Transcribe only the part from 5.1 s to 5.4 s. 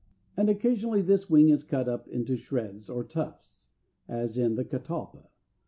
(Fig.